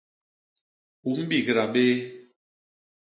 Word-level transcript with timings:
U 1.09 1.11
mbigda 1.21 1.65
béé. 1.73 1.93